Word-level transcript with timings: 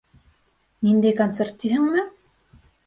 Ниндәй 0.87 1.15
концерт, 1.21 1.57
тиһеңме? 1.67 2.09